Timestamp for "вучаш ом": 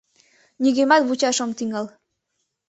1.07-1.51